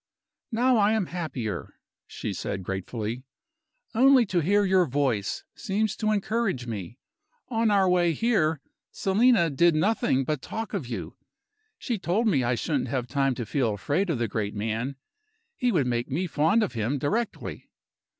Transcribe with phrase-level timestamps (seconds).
[0.51, 1.75] "Now I am happier,"
[2.07, 3.21] she said, gratefully.
[3.93, 6.97] "Only to hear your voice seems to encourage me.
[7.49, 8.61] On our way here,
[8.91, 11.17] Selina did nothing but talk of you.
[11.77, 14.95] She told me I shouldn't have time to feel afraid of the great man;
[15.55, 17.69] he would make me fond of him directly.